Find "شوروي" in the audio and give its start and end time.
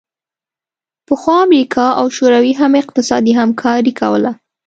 2.17-2.53